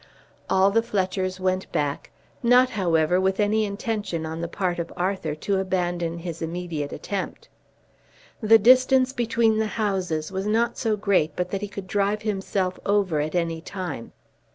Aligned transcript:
All 0.49 0.71
the 0.71 0.81
Fletchers 0.81 1.39
went 1.39 1.71
back, 1.71 2.09
not, 2.41 2.71
however, 2.71 3.21
with 3.21 3.39
any 3.39 3.65
intention 3.65 4.25
on 4.25 4.41
the 4.41 4.47
part 4.47 4.79
of 4.79 4.91
Arthur 4.97 5.35
to 5.35 5.59
abandon 5.59 6.17
his 6.17 6.41
immediate 6.41 6.91
attempt. 6.91 7.49
The 8.41 8.57
distance 8.57 9.13
between 9.13 9.59
the 9.59 9.67
houses 9.77 10.31
was 10.31 10.47
not 10.47 10.75
so 10.75 10.97
great 10.97 11.35
but 11.35 11.51
that 11.51 11.61
he 11.61 11.67
could 11.67 11.85
drive 11.85 12.23
himself 12.23 12.79
over 12.83 13.19
at 13.19 13.35
any 13.35 13.61
time. 13.61 14.11